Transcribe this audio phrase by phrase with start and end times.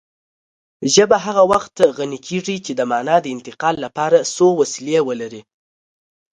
[0.93, 5.41] ژبه هغه وخت غني کېږي چې د مانا د انتقال لپاره څو وسیلې ولري